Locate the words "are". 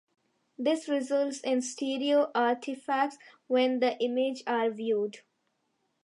4.47-4.71